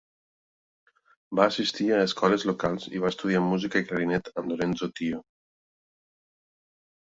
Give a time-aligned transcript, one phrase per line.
[1.39, 5.23] Va assistir a escoles locals i va estudiar música i clarinet amb Lorenzo Tio.